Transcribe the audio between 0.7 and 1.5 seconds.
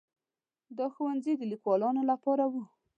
دا ښوونځي د